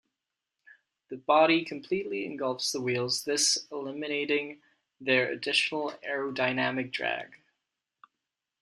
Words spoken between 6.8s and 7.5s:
drag.